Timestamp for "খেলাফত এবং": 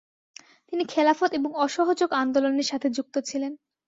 0.85-1.51